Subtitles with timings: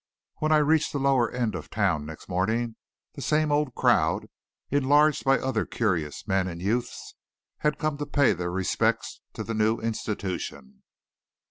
[0.37, 2.75] When I reached the lower end of town next morning,
[3.13, 4.29] the same old crowd,
[4.71, 7.13] enlarged by other curious men and youths,
[7.59, 10.81] had come to pay their respects to the new institution.